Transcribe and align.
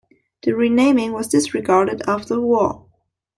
The 0.41 0.53
renaming 0.55 1.11
was 1.11 1.27
disregarded 1.27 2.01
after 2.07 2.33
the 2.33 2.41
war. 2.41 2.87